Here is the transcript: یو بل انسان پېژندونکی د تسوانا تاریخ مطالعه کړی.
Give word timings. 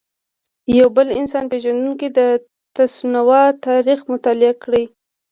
یو 0.79 0.87
بل 0.97 1.07
انسان 1.19 1.45
پېژندونکی 1.51 2.07
د 2.17 2.19
تسوانا 2.75 3.41
تاریخ 3.67 3.99
مطالعه 4.13 4.53
کړی. 4.63 4.83